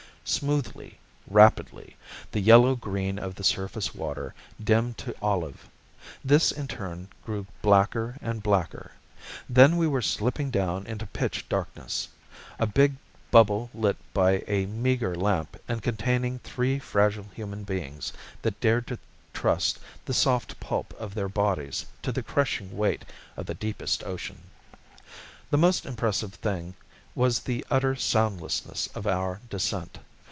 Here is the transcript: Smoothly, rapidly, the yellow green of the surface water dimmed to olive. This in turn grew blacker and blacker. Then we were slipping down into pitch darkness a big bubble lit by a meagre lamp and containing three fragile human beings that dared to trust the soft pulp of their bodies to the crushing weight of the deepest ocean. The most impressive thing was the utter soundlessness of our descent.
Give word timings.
Smoothly, 0.23 0.97
rapidly, 1.27 1.97
the 2.31 2.39
yellow 2.39 2.73
green 2.75 3.19
of 3.19 3.35
the 3.35 3.43
surface 3.43 3.93
water 3.93 4.33
dimmed 4.63 4.97
to 4.99 5.13
olive. 5.21 5.67
This 6.23 6.53
in 6.53 6.67
turn 6.69 7.09
grew 7.25 7.47
blacker 7.61 8.15
and 8.21 8.41
blacker. 8.41 8.93
Then 9.49 9.75
we 9.75 9.87
were 9.87 10.01
slipping 10.03 10.49
down 10.49 10.85
into 10.85 11.05
pitch 11.07 11.49
darkness 11.49 12.07
a 12.59 12.67
big 12.67 12.93
bubble 13.29 13.71
lit 13.73 13.97
by 14.13 14.43
a 14.47 14.67
meagre 14.67 15.15
lamp 15.15 15.59
and 15.67 15.81
containing 15.83 16.39
three 16.39 16.79
fragile 16.79 17.27
human 17.33 17.63
beings 17.65 18.13
that 18.43 18.61
dared 18.61 18.87
to 18.87 18.99
trust 19.33 19.79
the 20.05 20.13
soft 20.13 20.57
pulp 20.61 20.93
of 20.97 21.13
their 21.13 21.29
bodies 21.29 21.85
to 22.03 22.11
the 22.13 22.23
crushing 22.23 22.77
weight 22.77 23.03
of 23.35 23.47
the 23.47 23.55
deepest 23.55 24.01
ocean. 24.05 24.43
The 25.49 25.57
most 25.57 25.85
impressive 25.85 26.35
thing 26.35 26.75
was 27.15 27.39
the 27.41 27.65
utter 27.69 27.97
soundlessness 27.97 28.87
of 28.95 29.05
our 29.05 29.41
descent. 29.49 29.97